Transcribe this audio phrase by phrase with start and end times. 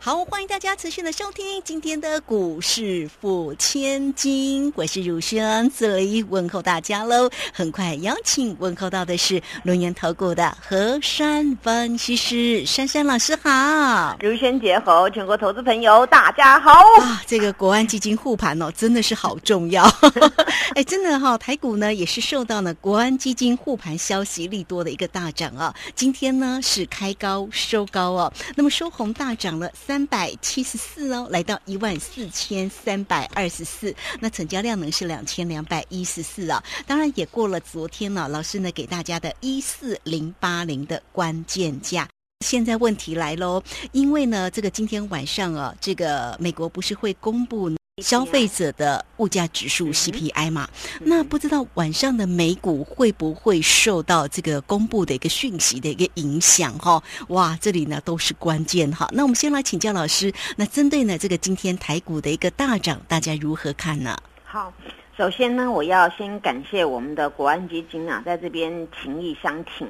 [0.00, 7.28] 好，欢迎大家持续的收听今天的股市付千金，我是如轩，这里问候大家喽。
[7.52, 16.70] 很快邀请问候到的是龙岩投顾的何山分析师珊珊老师好，如轩姐好，全国投资朋友大家好。
[17.02, 19.82] 啊，这个国安基金护盘哦，真的是好重要。
[20.76, 25.74] 哎，真的哈、台股呢也是受到了国安基金护盘消息利多的一个大涨啊。
[25.96, 33.94] 今天呢是开高收高哦，那么收红大涨了三百七十四哦，来到一万四千三百二十四。
[34.20, 42.06] 那成交量呢是两千两百一十四啊，当然也过了昨天呢，老师呢给大家的一四零八零的关键价。
[42.44, 50.68] 现在问题来喽，因为呢，这个今天晚上啊，这个美国不是会公布消费者的物价指数 CPI 嘛？
[51.00, 57.02] 那不知道晚上的美股会不会受到这个公布的一个讯息的一个影响哈？
[57.28, 59.08] 哇，这里呢都是关键哈。
[59.12, 64.16] 那我们先来请教老师，那针对呢这个今天台股的一个大涨，大家如何看呢？
[64.44, 64.72] 好，
[65.16, 69.86] 首先呢，我要先感谢我们的国安基金啊，在这边情义相挺，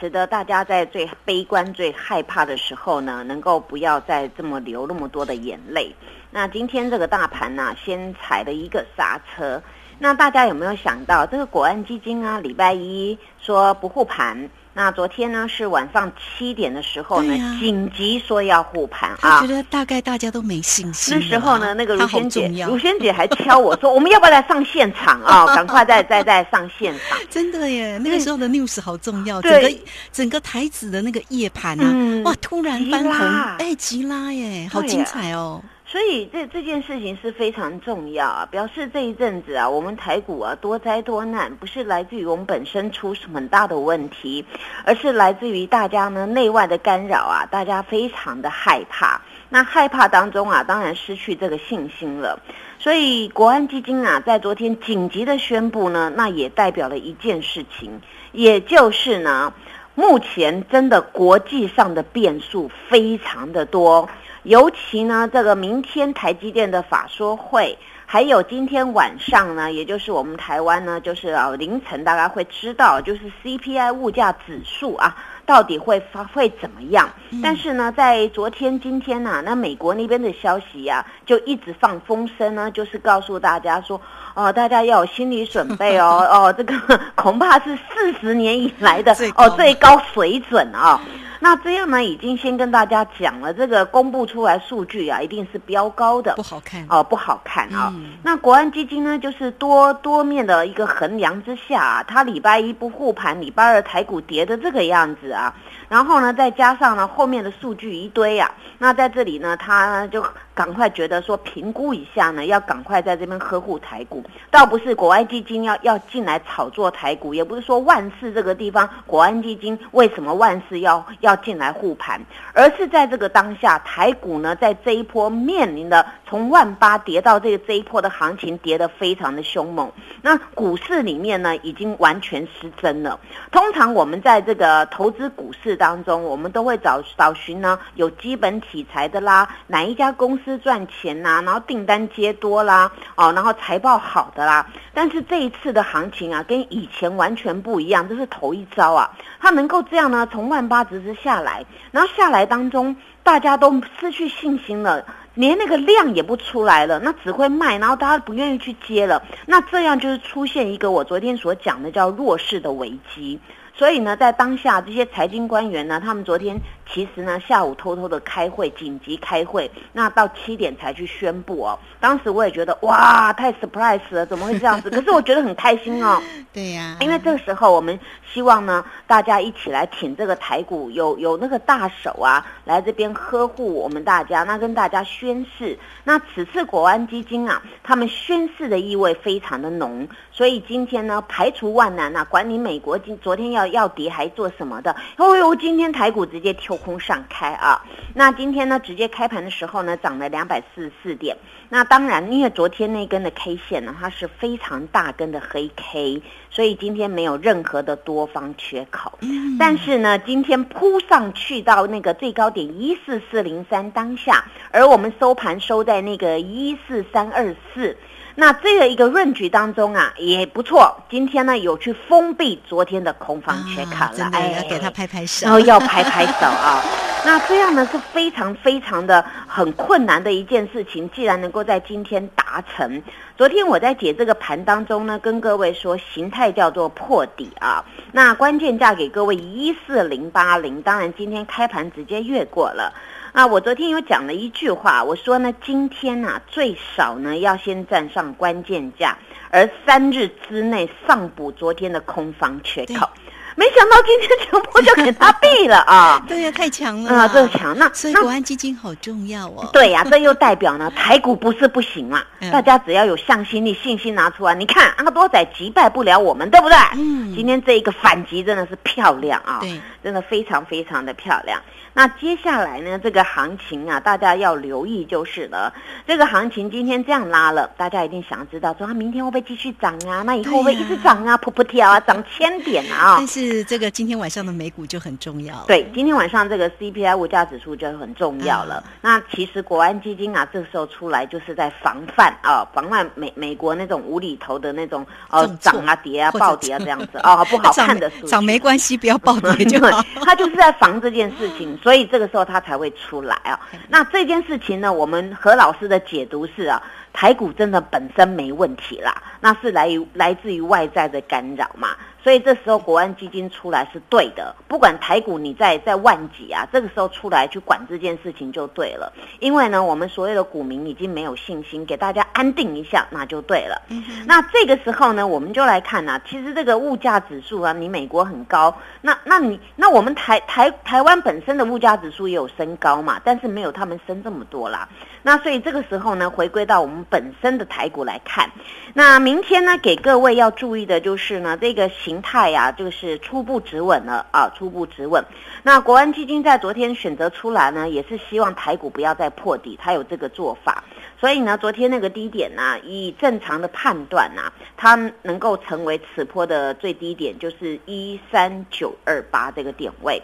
[0.00, 5.94] 使得大家在最悲观、最害怕的时候呢，能够不要再这么流那么多的眼泪。
[6.34, 9.62] 那今天这个大盘呢、先踩了一个刹车。
[9.98, 19.54] 那大家有没有想到，这个国安基金啊，礼拜一说不护盘，那昨天呢是晚上七点的时候呢紧急说要护盘啊我觉。
[19.54, 21.24] 得大概大家都没信心那。
[21.24, 25.46] 时候呢，那个如萱姐如萱姐还敲我说， 我们要不要来上现场啊？
[25.54, 27.16] 赶快再再再上现场。
[27.30, 29.78] 真的耶，那个时候的 news 好重要，对整个
[30.10, 33.14] 整个台子的那个夜盘啊，嗯哇，突然翻红
[33.58, 35.62] 哎，急拉耶，好精彩哦。
[35.92, 44.42] 所以这这件事情是非常重要啊，表示这一阵子啊，我们台股啊多灾多难，不是来自于我们本身出很大的问题，
[44.86, 49.20] 而是来自于大家呢内外的干扰啊，大家非常的害怕。
[49.50, 52.40] 那害怕当中啊，当然失去这个信心了。
[52.78, 58.00] 所以国安基金啊，在昨天紧急的宣布呢，那也代表了一件事情，
[58.32, 59.52] 也就是呢，
[59.94, 64.08] 目前真的国际上的变数非常的多。
[64.42, 75.16] 尤其呢，这个明天台积电的法说会，还有今天晚上呢，也就是我们台湾呢，就是啊凌晨大概会知道，就是 CPI 物价指数啊，
[75.46, 77.08] 到底会发会怎么样？
[77.40, 84.00] 但是呢，在昨天、今天呢、那美国那边的消息呀、就一直放风声呢，就是告诉大家说，
[84.34, 91.00] 哦、大家要有心理准备哦， 哦，这个恐怕是四十年以来的哦最高水准啊、
[91.42, 96.36] 那这样呢，已经先跟大家讲了，这个公布出来数据啊，一定是飙高的。
[96.36, 96.86] 不好看。
[96.88, 98.12] 哦，不好看啊、嗯。
[98.22, 105.52] 那国安基金呢，就是多多面的一个衡量之下、啊，它礼拜一不护盘，礼拜二台股跌的这个样子啊，
[105.88, 108.48] 然后呢，再加上呢后面的数据一堆啊，
[108.78, 110.24] 那在这里呢，它就
[110.54, 122.20] 赶快觉得说评估一下呢，要赶快在这边呵护台股，倒不是国安基金要要进来炒作台股，也不是说万事这个地方国安基金为什么万事要要进来护盘，
[122.52, 133.20] 而是在这个当下，台股呢在这一波面临的从万八跌到这个这一波的行情跌得非常的凶猛，那股市里面呢已经完全失真了。
[133.50, 144.66] 通常我们在这个投资股市当中，我们都会找找寻呢有基本题材的啦，哪一家公司赚钱呐、然后订单接多啦，哦，然后财报好的啦。
[144.94, 155.04] 但是这一次的行情啊，跟以前完全不一样，这是头一招啊，它能够这样呢，从万八直直下来，然后下来当中大家都失去信心了。
[155.34, 163.38] 连那个量也不出来了，那只会卖，然后大家不愿意去接了，那这样就是出现一个我昨天所讲的叫弱势的危机。
[163.82, 166.56] 所以呢，在当下这些财经官员呢，他们昨天
[166.88, 171.76] 其实呢下午偷偷的开会，紧急开会，那到七点才去宣布哦。
[171.98, 174.88] 当时我也觉得哇，太 surprise 了，怎么会这样子？
[174.94, 176.22] 可是我觉得很开心哦。
[176.52, 177.98] 对呀、因为这个时候，我们
[178.32, 185.76] 希望呢，大家一起来挺这个台股，有有那个大手啊，来这边呵护我们大家，那跟大家宣誓。
[186.04, 197.84] 那此次国安基金啊，他们宣誓的意味非常的浓，所以今天呢，排除万难啊，管你美国今昨天要要跌还做什么的，哦呦，今天台股直接跳空上开啊。
[198.14, 201.36] 那今天呢，直接开盘的时候呢，涨了两百四十四点。
[201.68, 209.18] 那当然，因为昨天那根的 K 线呢，它是非常大根的黑 K，所以今天没有任何的多方缺口。
[209.58, 217.96] 但是呢，今天扑上去到那个最高点一四四零三当下，而我们收盘收在那个一四三二四。
[218.34, 220.96] 那这个一个润局当中啊，也不错。
[221.10, 226.82] 今天呢，有去封闭昨天的空方缺口了，哎，要给他拍拍手，然后要拍拍手啊。
[227.24, 233.00] 那这样呢是非常非常的很困难的一件事情，既然能够在今天达成。
[233.36, 237.84] 昨天我在解这个盘当中呢，跟各位说形态叫做破底啊。
[238.10, 242.92] 那关键价给各位一四零八零，当然今天开盘直接越过了。
[243.32, 249.16] 啊，我昨天有讲了一句话，我说呢，今天呢最少呢要先站上关键价，
[249.50, 253.08] 而三日之内上补昨天的空方缺口。
[253.54, 256.22] 没想到今天全部就给他毙了啊！
[256.28, 257.28] 对呀，太强了啊！
[257.28, 259.68] 这强，那所以国安基金好重要哦。
[259.72, 262.22] 对呀，这又代表呢，台股不是不行嘛。
[262.50, 266.76] 大家只要有向心力、信心拿出来，你看阿多仔击败不了我们，对不对？
[266.94, 267.34] 嗯。
[267.34, 269.58] 今天这一个反击真的是漂亮啊！
[269.60, 271.60] 对，真的非常非常的漂亮。
[271.94, 275.72] 那接下来呢，这个行情啊，大家要留意就是了。
[276.06, 280.22] 这个行情今天这样拉了，大家一定想知道说，它明天会不会继续涨啊？
[280.24, 281.36] 那以后会不会一直涨啊？
[281.36, 283.16] 噗噗跳啊，涨千点啊！
[283.18, 285.64] 但是这个今天晚上的美股就很重要。
[285.66, 288.82] 对，今天晚上这个 CPI 物价指数就很重要了。
[289.00, 300.02] 那其实国安基金啊，这时候出来就是在防范啊，防范美美国那种无厘头的那种哦涨啊跌啊暴跌啊这样子哦不好 看的涨没关系，不要暴跌 就好。
[300.24, 301.78] 他就是在防这件事情。
[301.82, 303.58] 所以这个时候他才会出来啊。
[303.88, 311.96] 那这件事情呢，我们何老师的解读是啊，台股真的本身没问题啦，那是来于来自于外在的干扰嘛。
[312.22, 319.12] 所以这时候国安基金出来是对的，不管台股你在在万几啊，这个时候出来去管这件事情就对了。
[319.40, 323.82] 因为呢，我们所有的股民已经没有信心，给大家安定一下，那就对了。
[324.26, 334.88] 那这个时候呢，我们就来看啊，其实这个物价指数啊，你美国很高，那那你那我们台台台湾本身的物价指数也有升高嘛，但是没有他们升这么多啦。
[335.22, 338.50] 那所以这个时候呢，回归到我们本身的台股来看，
[338.94, 345.24] 那明天呢，给各位要注意的就是呢，这个形态呀，就是初步止稳了啊，初步止稳。
[345.62, 350.84] 那国安基金在昨天选择出来呢，也是希望台股不要再破底，它有这个做法。
[351.18, 360.20] 所以呢，昨天那个低点呢，以正常的判断呢，它能够成为此波的最低点，就是一三九二八这个点位。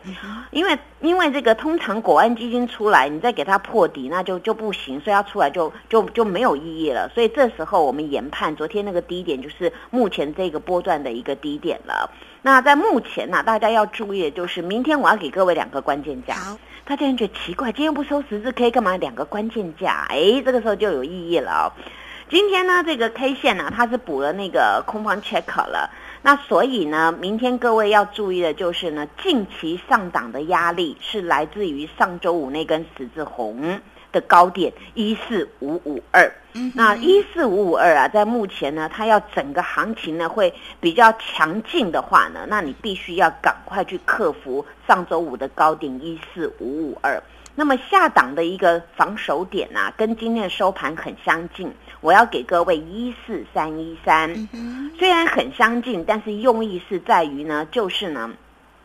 [0.50, 7.08] 因为因为这个通常国安基金出来，你再给它破底，那就就不行，所以它出来就就就没有意义了。
[7.14, 12.10] 所以这时候我们研判，昨天那个低点就是目前这个波段的一个低点了。
[12.42, 16.36] 那在目前呢，大家要注意的就是，明天我要给各位两个关键价。
[16.84, 18.96] 大家觉得奇怪，今天不收十字 K 干嘛？
[18.96, 21.72] 两个关键价，哎，这个时候就有意义了哦。
[22.30, 25.90] 今天呢，这个 K 线呢，它是补了那个空方 check 了，
[26.22, 33.80] 那所以呢，明天各位要注意的就是呢，近期上档的压力是来自于上周五那根十字红。
[34.12, 36.30] 的高点一四五五二，
[36.74, 47.22] 那一四五五二啊，在目前呢，它要整个行情呢会比较强劲的话呢，那你必须要赶快去克服上周五的高点一四五五二。
[47.54, 51.68] 那么下档的一个防守点啊，跟今天的收盘很相近，
[52.00, 54.48] 我要给各位一四三一三。
[54.96, 58.30] 虽然很相近，但是用意是在于呢，就是呢，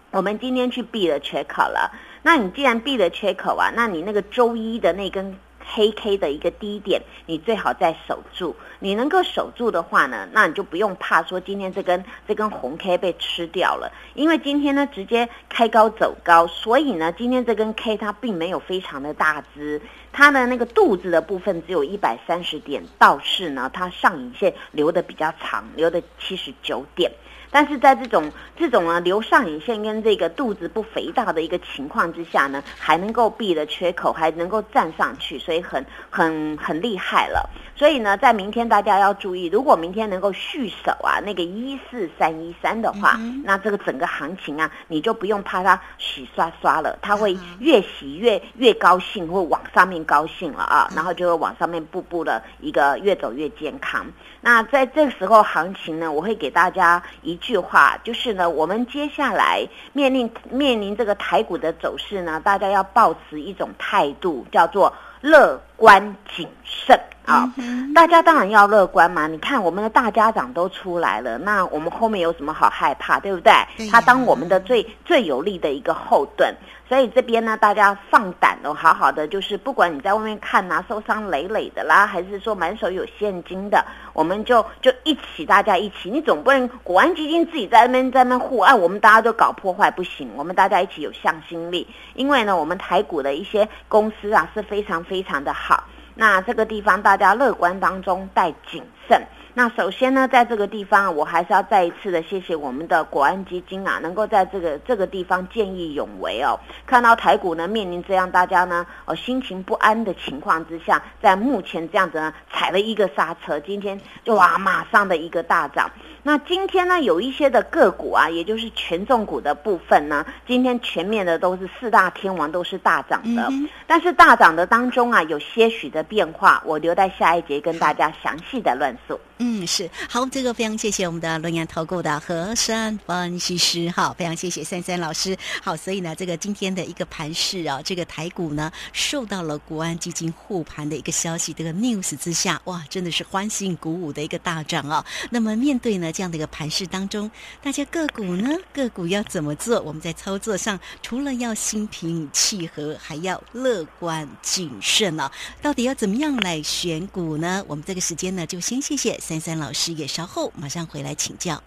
[0.09, 1.91] 我们今天去避了缺口了。
[2.23, 8.55] 那你既然闭了缺口啊，那你那个周一的那根黑 K 的一个低点，你最好再守住。
[8.79, 27.11] 你能够守住的话呢，那你就不用怕说今天这根这根红 K 被吃掉了，因为今天呢直接开高走高，所以呢今天这根 K 它并没有非常的大只，它的那个肚子的部分只有一百三十点，倒是呢它上影线留的比较长，留的七十九点。
[27.53, 37.47] 但是在这种这种呢留上影线跟这个肚子不肥大的一个情况之下呢，还能够闭的缺口，还能够站上去，所以很很很厉害了。
[37.75, 54.05] 所以呢，在明天大家要注意，如果明天能够续守啊，那个一四三一三的话，那这个整个行情啊，你就不用怕它洗刷刷了，它会越洗越越高兴，会往上面高兴了啊，然后就会往上面步步的一个越走越健康。
[54.39, 64.93] 那在这个时候行情呢，我会给大家一句话，就是呢，我们接下来面临面临这个台股的走势呢，大家要保持一种态度，叫做。
[65.23, 67.51] 乐观谨慎啊。
[67.57, 69.27] 嗯大家当然要乐观嘛！
[69.27, 73.53] 你看我们的大家长都出来了，那我们后面有什么好害怕，对不对？
[73.89, 76.53] 他当我们的最最有力的一个后盾。
[76.87, 86.11] 所以这边呢，大家放胆哦，好好的，就是不管你在外面看呐、受伤累累的啦，还是说满手有现金的，我们就就一起，大家一起。
[86.11, 90.29] 你总不能国安基金自己在那边在那边护岸，我们大家都搞破坏不行。
[90.35, 95.85] 我们大家一起有向心力，因为呢，我们台股的一些公司啊是非常非常的好。
[96.15, 99.19] 那这个地方大家乐观当中带谨慎。
[99.55, 106.59] 那首先呢，在这个地方，我还是要再一次的谢谢我们的国安基金啊，能够在这个这个地方见义勇为哦。
[106.87, 115.87] 看到台股呢面临这样大家呢哦心情不安的情况之下，在目前这样子呢踩了一个刹车，今天就哇马上的一个大涨。
[116.23, 123.47] 那今天呢有一些的个股啊，也就是权重股的部分呢，今天全面的都是四大天王都是大涨的。
[123.51, 129.19] 嗯但是大涨的当中啊，有些许的变化，我留在下一节跟大家详细的论述。
[129.37, 145.05] 嗯，是好，这个非常谢谢我们的龙岩投顾的和山分析师，哈，非常谢谢珊珊老师，好，所以呢，这个今天的一个盘势啊，这个台股呢受到了国安基金护盘的一个消息，这个 news 之下，哇，真的是欢欣鼓舞的一个大涨啊。
[145.29, 147.29] 那么面对呢这样的一个盘势当中，
[147.61, 149.81] 大家个股呢个股要怎么做？
[149.81, 155.31] 我们在操作上除了要心平气和，还要乐观谨慎啊。
[155.61, 157.63] 到底要怎么样来选股呢？
[157.67, 161.61] 我们这个时间呢，就先谢谢珊珊老师，也稍后马上回来请教。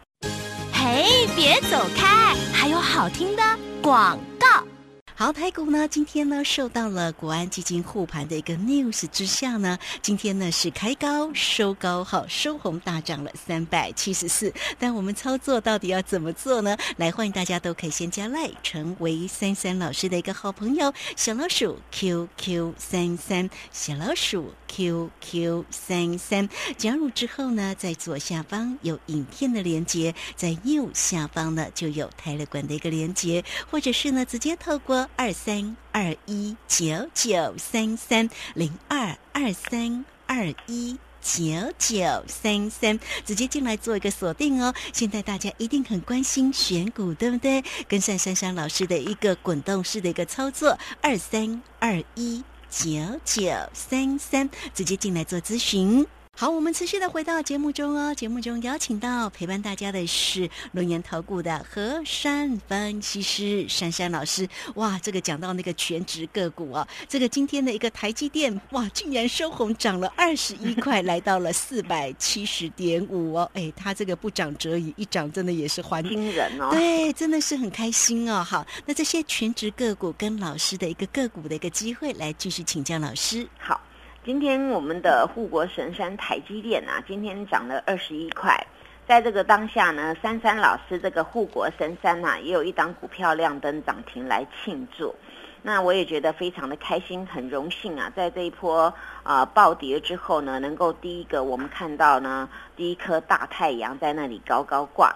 [0.73, 3.43] 嘿，别走开，还有好听的
[3.83, 4.75] 广告。
[5.19, 14.53] 好，台股呢，今天呢受到了国安基金护盘的一个 news 之下呢，今天呢是开高收高，好收红大涨了三百七十四。
[14.79, 16.77] 但我们操作到底要怎么做呢？
[16.99, 26.49] 来，欢迎大家都可以先加赖，成为三三老师的一个好朋友，小老鼠 QQ 三三，小老鼠 QQ 三三。
[26.77, 40.99] 加入之后呢，在左下方有影片的连接，在右下方呢就有泰勒管的一个连接，或者是呢直接透过二三二一九九三三零二二三二一。
[41.23, 41.43] 九
[41.77, 44.73] 九三三，直接进来做一个锁定哦。
[44.93, 47.65] 现在大家一定很关心选股，对不对？
[47.89, 52.89] 跟上珊珊老师的一个滚动式的一个操作，二三二一九
[53.25, 53.43] 九
[53.73, 56.07] 三三，直接进来做咨询。
[56.38, 58.14] 好，我们持续的回到节目中哦。
[58.14, 64.47] 节目中邀请到陪伴大家的是龙岩投顾的何山分析师珊珊老师。
[64.75, 73.50] 哇，这个讲到那个全职个股哦，这个今天的一个台积电，哇，竟然收红涨了二十一块，来到了四百七十点五哦。
[73.55, 76.69] 哎，它这个不涨则已，一涨真的也是欢惊人哦！
[76.71, 78.45] 对，真的是很开心哦。
[78.45, 83.49] 好，那这些全职个股跟老师的一个个股的一个机会，来继续请教老师。
[83.59, 83.81] 好，
[84.26, 88.66] 今天我们的护国神山台积电啊，今天涨了二十一块。
[89.06, 95.14] 在这个当下呢，珊珊老师这个护国神山呐、也有一档股票亮灯涨停来庆祝。
[95.62, 98.92] 那我也觉得非常的开心，很荣幸啊，在这一波
[99.23, 105.14] 啊、呃暴跌之后呢，能够第一个我们看到呢，第一颗大太阳在那里高高挂。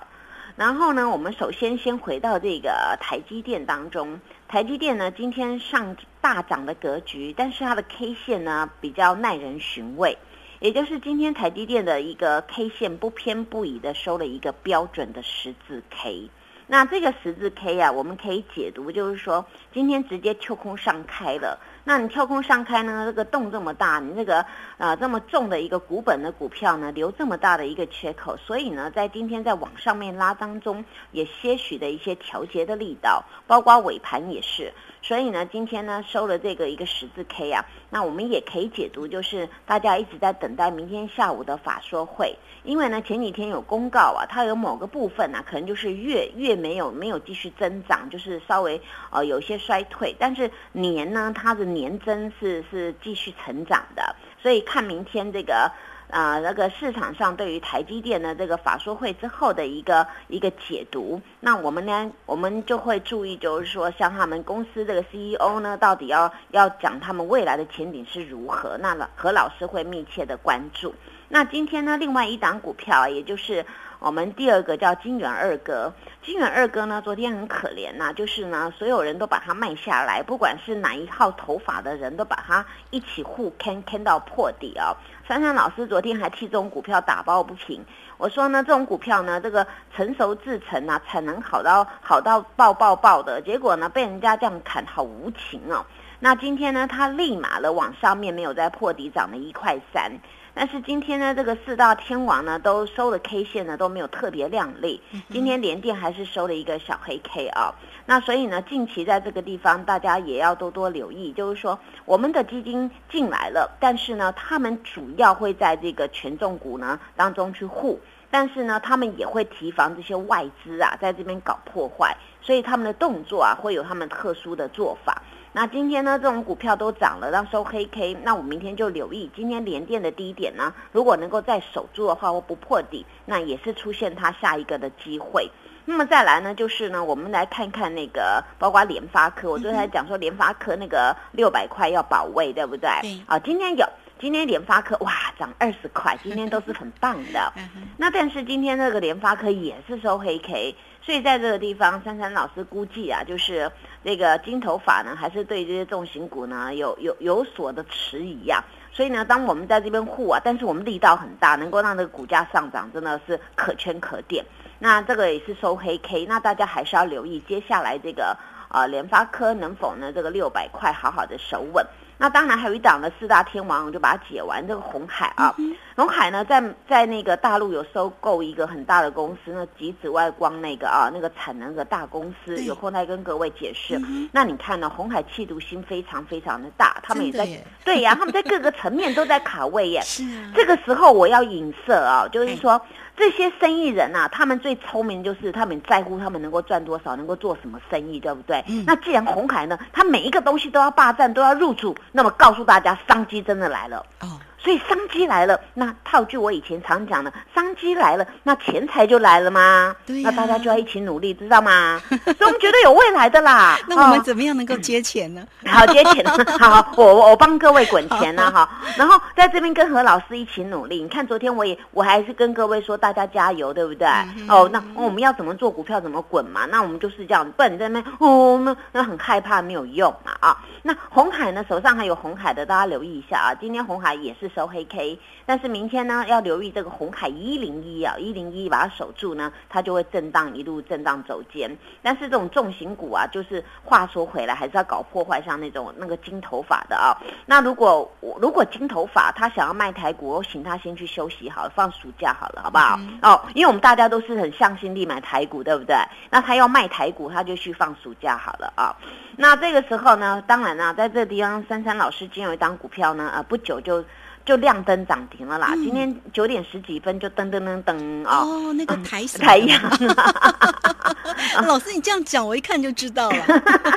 [0.55, 10.19] 然后呢，我们首先先回到这个台积电当中，台积电呢今天上大涨的格局，但是它的 K 线呢比较耐人寻味，
[10.59, 16.31] 也就是今天台积电的一个 K 线不偏不倚的收了一个标准的十字 K。
[16.67, 21.59] 那这个十字 K 啊，我们可以解读就是说，今天直接跳空上开了。
[21.83, 24.47] 那你跳空上开呢，这个洞这么大，你这个
[24.79, 34.73] 啊、这么重的一个股本的股票呢，留这么大的一个缺口，所以呢，在今天在往上面拉当中，也些许的一些调节的力道，包括尾盘也是。
[35.03, 48.81] 所以呢，今天呢收了这个一个十字 K 啊，那我们也可以解读就是大家一直在等待明天下午的法说会，因为呢前几天有公告啊，它有某个部分啊，可能就是月月没有没有继续增长，就是稍微
[49.11, 55.73] 呃有些衰退，但是年呢它的年增是是继续成长的，所以看明天这个。
[56.11, 70.95] 啊、那个市场上对于台积电的这个法说会之后的一个一个解读，那我们呢，我们就会注意，就是说，像他们公司这个 CEO 呢，到底要要讲他们未来的前景是如何，那老何老师会密切的关注。
[71.29, 73.65] 那今天呢，另外一档股票，也就是
[74.01, 75.93] 我们第二个叫金元二哥，
[76.25, 84.97] 金元二哥呢，昨天很可怜呐、就是呢，所有人都把它卖下来，不管是哪一号头发的人都把它一起互坑坑到破底哦。
[85.31, 87.81] 珊珊老师昨天还替这种股票打抱不平，
[88.19, 95.87] 我说呢，这种股票呢，这个成熟制成啊，产能好到好到爆爆爆的，结果呢，被人家这样砍，好无情哦。
[96.19, 100.11] 那今天呢，它立马的往上面没有再破底，涨了一块三。
[100.53, 105.01] 但是今天呢，这个四大天王呢都收的 K 线呢都没有特别亮丽。
[105.31, 107.75] 今天联电还是收了一个小黑 K 啊。
[108.07, 125.23] 那所以呢，近期在这个地方大家也要多多留意，就是说我们的基金进来了，但是呢，他们主要会在这个权重股呢当中去护，但是呢，他们也会提防这些外资啊在这边搞破坏，所以他们的动作啊会有他们特殊的做法。
[125.53, 128.17] 那今天呢，这种股票都涨了，让收黑 K。
[128.23, 135.51] 那我明天就留意今天连电的低点呢，如果能够再守住的话，或不破底，那也是出现它下一个的机会。
[135.87, 142.89] 那么再来呢，就是呢，我们来看看那个，包括联发科，我昨天讲说联发科那个六百块要保卫，对不对？
[143.03, 143.21] 对。
[143.27, 143.85] 啊，今天有，
[144.21, 147.53] 今天联发科哇涨二十块，今天都是很棒的。
[147.99, 150.77] 那但是今天那个联发科也是收黑 K。
[151.03, 153.71] 所以在这个地方，珊珊老师估计啊，就是
[154.05, 158.63] 这个金头发呢，还是对这些重型股呢有有有所的迟疑呀。
[158.93, 164.45] 所以呢，当我们在这边护啊，但是我们力道很大，能够让这个股价上涨，真的是可圈可点。
[164.79, 168.37] 那这个也是收黑 K，那大家还是要留意接下来这个
[168.69, 171.87] 啊联发科能否呢这个六百块好好的守稳。
[172.19, 174.67] 那当然还有一档的四大天王，我就把它解完。
[174.67, 175.55] 这个红海啊，
[176.01, 184.01] 红海呢，在在那个大陆有收购一个很大的公司，那极紫外光那个啊，那个产能的大公司，有空再跟各位解释。
[184.33, 187.47] 那你看呢，红海气度心非常非常的大，他们也在
[187.85, 190.01] 对呀，他们在各个层面都在卡位耶。
[190.01, 192.81] 是啊，这个时候我要引射啊，就是说。
[193.17, 198.65] 这些生意人呐，他们最聪明就是他们在乎他们能够赚多少，能够做什么生意，对不对？
[198.87, 203.99] 那既然红海呢，他每一个东西都要霸占，都要入主，那么告诉大家，商机真的来了。
[204.21, 204.41] 哦。
[204.63, 209.97] 所以商机来了，那套句我以前常讲的，商机来了，那钱财就来了吗？
[210.05, 211.99] 对，那大家就要一起努力，知道吗？
[212.09, 213.79] 所以我们觉得有未来的啦。
[213.89, 215.47] 那我们怎么样能够接钱呢？
[215.67, 216.25] 好接钱，
[216.61, 218.69] 好，我我帮各位滚钱呢，哈。
[218.97, 221.03] 然后在这边跟何老师一起努力。
[221.03, 224.07] 你看昨天我也我还是跟各位说，大家加油，对不对？
[224.49, 226.67] 哦，那我们要怎么做股票怎么滚嘛？
[226.67, 230.59] 那我们就是这样，不然你在那边哦，那那很害怕没有用嘛啊。
[230.83, 231.65] 那红海呢？
[231.69, 233.55] 手上还有红海的，大家留意一下啊。
[233.55, 241.71] 今天红海也是收黑 K，但是明天呢要留意这个红海一零一啊，一零一把它守住呢，它就会震荡一路震荡走尖。
[242.03, 247.17] 但是这种重型股啊，就是话说回来还是要搞破坏，像那种那个金头发的啊。
[247.47, 248.11] 那如果
[248.41, 252.99] 如果金头发他想要卖台股，我请他先去休息好了，放暑假好了，好不好？
[253.23, 255.97] 哦，因为我们大家都是很向心力买台股，对不对？
[256.31, 258.97] 那他要卖台股，他就去放暑假好了啊。
[259.37, 264.05] 那这个时候呢，当然啦，在这个地方，珊珊老师今天有一档股票呢，呃，不久就
[264.45, 265.73] 就亮灯涨停了啦。
[265.77, 268.39] 今天九点十几分就噔噔噔噔啊！
[268.39, 269.81] 哦，那个台台阳。
[271.67, 273.37] 老师，你这样讲，我一看就知道了。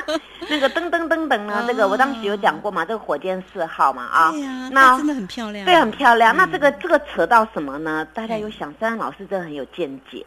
[0.48, 4.30] 那个噔噔噔噔呢，这个我当时有讲过嘛，这个火箭四号嘛啊。
[4.30, 5.64] 对呀，那真的很漂亮。
[5.64, 6.36] 对，很漂亮。
[6.36, 8.06] 那这个这个扯到什么呢？
[8.12, 10.24] 大家有想，珊珊老师真的很有见解。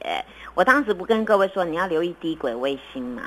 [0.53, 3.21] 我当时不跟各位说，你要留意低轨卫星吗？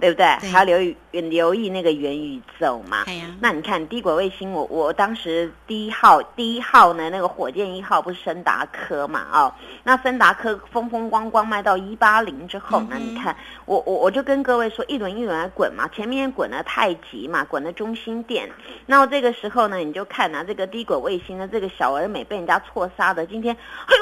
[0.00, 0.26] 对不对？
[0.50, 3.04] 还要留意留意那个元宇宙嘛？
[3.40, 9.26] 那你看低轨卫星，我我当时第一号第一号呢，那个火箭一号不是森达科嘛？
[9.30, 9.52] 哦，
[9.84, 13.36] 那森达科风风光光卖到一八零之后，那你看
[13.66, 18.50] 我我我就跟各位说，一轮一轮来滚嘛，前面滚了太极嘛，滚了中心店，
[18.86, 23.94] 那这个时候呢，你就看啊，这个低轨卫星的这个小而美被人家错杀的，今天哎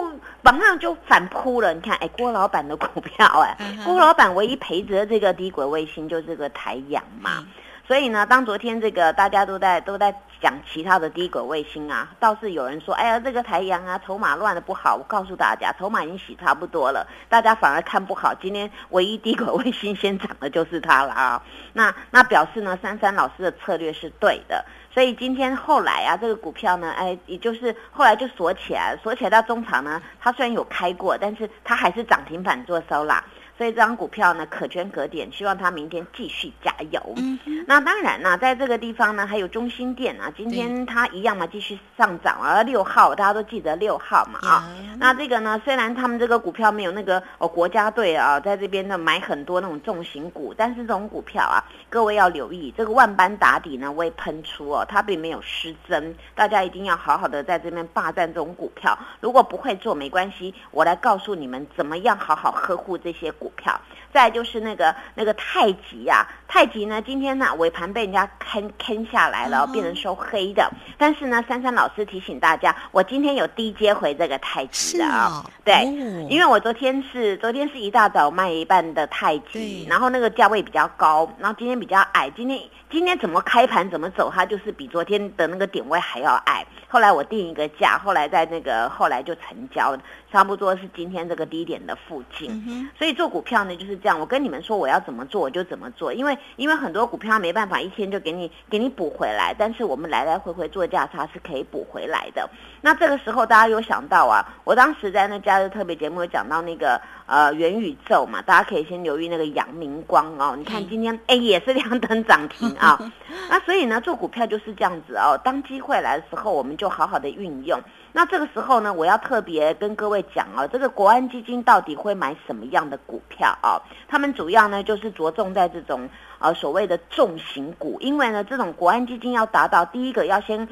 [0.00, 1.74] 呦，马上就反扑了。
[1.74, 5.41] 你看，哎，郭老板的股票，哎，郭老板唯一赔着这个。
[5.42, 7.44] 低轨卫星就这个台阳嘛，
[7.84, 14.94] 所以呢，当昨天这个大家都在都在讲其他的低轨卫星啊，倒是有人说，哎呀，这个台阳啊，筹码乱的不好。
[14.94, 18.32] 我告诉大家，筹码已经洗差不多了，大家反而看不好。
[18.40, 21.42] 今天唯一低轨卫星先涨的就是它了啊。
[21.74, 24.64] 那那表示呢，珊珊老师的策略是对的。
[24.94, 33.24] 所以今天后来啊，这个股票呢，哎，也就是后来就锁起来，锁起来到中场呢，它虽然有开过，但是它还是涨停板做收啦。
[33.58, 37.00] 所以这张股票呢，可圈可点，希望它明天继续加油。
[37.16, 42.62] 嗯，那当然呢，在这个地方呢，还有中心店啊，今天它一样嘛，继续上涨啊。
[42.62, 44.68] 六号大家都记得六号嘛啊。
[44.98, 58.98] 那这个呢，虽然他们这个股票没有那个哦国家队啊，在这边呢买很多那种重型股，但是这种股票啊，各位要留意，这个万般打底呢未喷出哦，它并没有失真，大家一定要好好的在这边霸占这种股票。
[59.20, 63.30] 如果不会做没关系，我来告诉你们怎么样好好呵护这些。
[63.41, 63.80] 股票。
[64.12, 70.70] 再就是那个那个太极呀，太极呢，今天呢尾盘被人家坑坑下来了，变成收黑的。
[70.98, 75.82] 但是呢，珊珊老师提醒大家，我今天有低接回这个太极的啊，对，
[76.28, 82.60] 因为我昨天是昨天是一大早卖一半的太极，然后那个价位比较高，然后今天比较矮，今天
[82.92, 86.64] 今天怎么开盘怎么走，它就是比昨天的那个点位还要矮。
[86.86, 89.96] 后来我定一个价，后来在那个后来就成交，
[90.30, 92.90] 差不多是今天这个低点的附近。
[92.98, 102.46] 所以做股票呢就是这样，我跟你们说我要怎么做我就怎么做，因为因为很多股票没办法一天就给你给你补回来，但是我们来来回回做价差是可以补回来的。
[102.82, 112.81] 那这个时候大家有想到啊，我当时在那假日特别节目有讲到那个呃元宇宙嘛，大家可以先留意那个阳明光哦，你看今天哎也是亮灯涨停啊。
[112.82, 113.12] 啊
[113.48, 116.76] 那所以呢做股票就是这样子哦，当机会来的时候我们。
[116.82, 117.78] 就好好的运用。
[118.12, 123.78] 那这个时候呢，我要特别跟各位讲哦，这个国安基金到底会买什么样的股票啊？
[124.08, 126.08] 他们主要呢就是着重在这种
[126.40, 130.66] 呃所谓的重型股，因为呢这种国安基金要达到第一个要先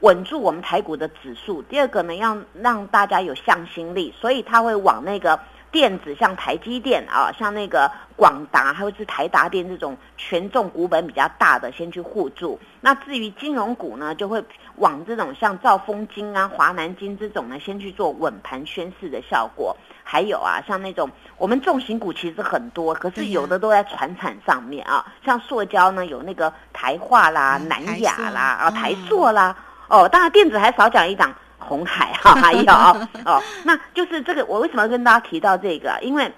[0.00, 5.38] 稳住我们台股的指数，第二个呢要让大家有向心力，所以他会往那个。
[5.72, 12.60] 电子像台积电啊，像那个广达，还有是台达电这种权重股本比较大的，先去互助。
[12.82, 14.44] 那至于金融股呢，就会
[14.76, 19.74] 往这种像兆丰金啊、华南金这种呢，先去做稳盘宣示的效果。
[20.04, 21.08] 还有啊，像那种
[21.38, 29.56] 我们重型股其实很多，可是有的都在船产上面啊，像塑胶呢，有那个台化啦、南亚啦、啊台塑啦，
[29.88, 31.34] 哦，当然电子还少讲一档。
[31.62, 32.72] 红海哈还有
[33.24, 34.44] 哦，那就是这个。
[34.46, 35.98] 我为什么跟大家提到这个？
[36.02, 36.30] 因为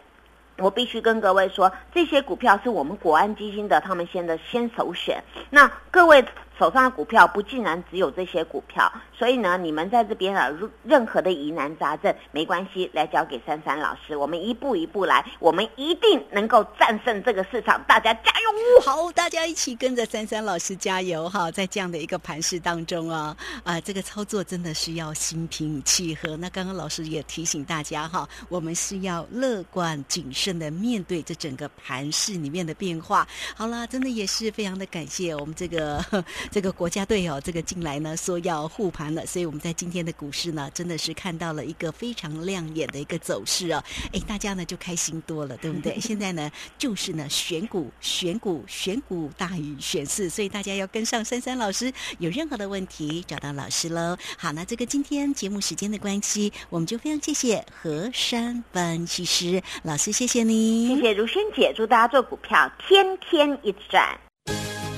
[0.58, 5.22] 我必须跟各位说，这些股票是我们国安基金的，他们先的先首选。
[5.50, 6.24] 那各位。
[6.58, 10.48] 手上的股票不竟然只有这些股票，所以呢，你们在这边啊，
[10.84, 18.80] 任何的疑难杂症没关系，来交给珊珊老师，我们一步一步来，我们一定能够战胜这个市场，大家加油！
[18.82, 26.36] 好，大家一起跟着珊珊老师加油哈，在这样的一个盘势当中啊，啊，这个操作真的是要心平气和。
[26.36, 33.26] 那刚刚老师也提醒大家哈，我们是要乐观谨慎的面对这整个盘势里面的变化。
[33.56, 36.02] 好啦，真的也是非常的感谢我们这个。
[36.50, 43.82] 这个国家队哦，这个进来呢说要护盘了，所以我们在今天的股市呢，真的是看到了一个非常亮眼的一个走势哦。
[44.12, 45.98] 哎，大家呢就开心多了，对不对？
[46.00, 54.16] 现在呢就是呢选股、选股、选股大于选市，所以大家要跟上珊珊老师，有任何的问题找到老师喽。
[54.36, 64.18] 好，那这个今天节目时间的关系，我们就非常谢谢何山分析师老师，谢谢你，谢谢如萱姐，祝大家做股票天天一赚。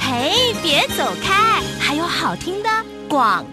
[0.09, 1.61] 嘿，别走开！
[1.81, 2.71] 还有好听的
[3.09, 3.45] 广。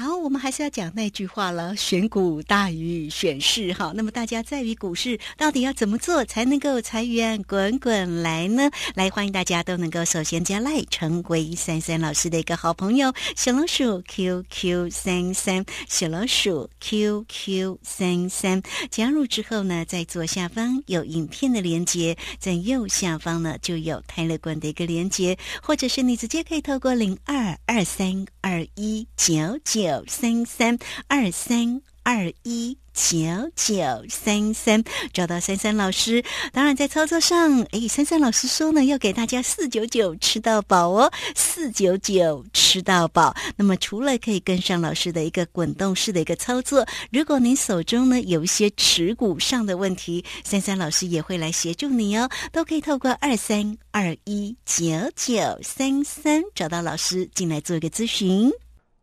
[0.00, 3.92] 好，我们还是要讲那句话了，选股大于选市哈。
[3.94, 8.70] 那么大家在于股市到底要怎么做才能够财源滚滚来呢？
[8.94, 18.62] 来，欢迎大家都能够首先加赖成为三三老师的一个好朋友，小老鼠 QQ 三三，小老鼠 QQ 三三。
[18.90, 29.89] 加入之后呢，在左下方有影片的连接，在右下方呢就有泰勒管的一个连接，或者是你直接可以透过零二二三二一九九。
[29.90, 33.16] 九三三二三二一九
[33.56, 33.74] 九
[34.08, 36.22] 三三，找到三三老师。
[36.52, 43.34] 当然，在操作上，哎，三三老师说呢，要给大家四九九吃到饱哦，四九九吃到饱。
[43.56, 54.84] 那么，除了可以跟上老师的一个滚动式的一个操作，如果您手中呢有一些持股上的问题，三三老师也会来协助你哦，都可以透过二三二一九
[55.16, 58.52] 九三三找到老师进来做一个咨询。